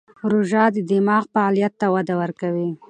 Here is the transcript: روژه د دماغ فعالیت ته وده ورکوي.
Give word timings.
روژه 0.31 0.63
د 0.75 0.77
دماغ 0.89 1.23
فعالیت 1.33 1.73
ته 1.81 1.87
وده 1.95 2.13
ورکوي. 2.21 2.69